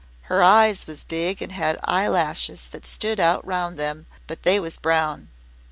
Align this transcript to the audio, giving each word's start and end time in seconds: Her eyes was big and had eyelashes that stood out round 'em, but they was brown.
Her 0.23 0.41
eyes 0.41 0.87
was 0.87 1.03
big 1.03 1.43
and 1.43 1.51
had 1.51 1.79
eyelashes 1.83 2.65
that 2.71 2.87
stood 2.87 3.19
out 3.19 3.45
round 3.45 3.79
'em, 3.79 4.07
but 4.25 4.41
they 4.41 4.59
was 4.59 4.75
brown. 4.75 5.29